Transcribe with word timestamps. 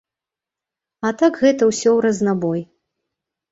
А 1.09 1.11
так 1.19 1.37
гэта 1.43 1.63
ўсё 1.71 1.85
ў 1.93 1.99
разнабой. 2.09 2.61